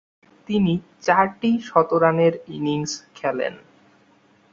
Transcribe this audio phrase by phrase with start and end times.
[0.49, 0.73] তিনি
[1.01, 3.53] চারটি শতরানের ইনিংস খেলেন।